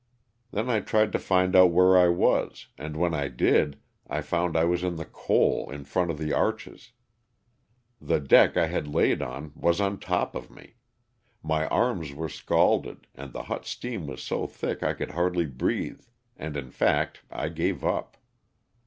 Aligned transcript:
Then 0.49 0.67
I 0.67 0.79
tried 0.79 1.11
to 1.11 1.19
find 1.19 1.55
out 1.55 1.69
where 1.69 1.95
I 1.95 2.07
was 2.07 2.69
and 2.75 2.97
when 2.97 3.13
I 3.13 3.27
did 3.27 3.77
I 4.07 4.21
found 4.21 4.57
I 4.57 4.63
was 4.63 4.83
in 4.83 4.95
the 4.95 5.05
coal 5.05 5.69
in 5.69 5.83
front 5.83 6.09
of 6.09 6.17
the 6.17 6.33
arches. 6.33 6.93
The 8.01 8.19
deck 8.19 8.57
I 8.57 8.65
had 8.65 8.87
laid 8.87 9.21
on 9.21 9.51
was 9.53 9.79
on 9.79 9.99
top 9.99 10.33
of 10.33 10.49
me. 10.49 10.77
My 11.43 11.67
arms 11.67 12.13
were 12.15 12.29
scalded 12.29 13.05
and 13.13 13.31
the 13.31 13.43
hot 13.43 13.67
steam 13.67 14.07
was 14.07 14.23
so 14.23 14.47
thick 14.47 14.81
I 14.81 14.93
could 14.95 15.11
hardly 15.11 15.45
breathe, 15.45 16.01
and 16.35 16.57
in 16.57 16.71
fact 16.71 17.21
I 17.29 17.49
gave 17.49 17.85
up. 17.85 18.17